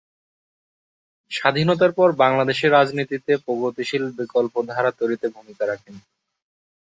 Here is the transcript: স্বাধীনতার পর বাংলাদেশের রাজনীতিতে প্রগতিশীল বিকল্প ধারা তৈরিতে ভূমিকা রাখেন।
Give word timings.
স্বাধীনতার 1.31 1.91
পর 1.93 2.09
বাংলাদেশের 2.23 2.73
রাজনীতিতে 2.73 3.31
প্রগতিশীল 3.45 4.03
বিকল্প 4.19 4.53
ধারা 4.69 4.91
তৈরিতে 4.99 5.27
ভূমিকা 5.35 5.63
রাখেন। 5.67 5.95